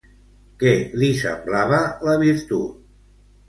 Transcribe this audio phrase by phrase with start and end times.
[0.63, 0.71] Què
[1.03, 2.85] li semblava la virtut?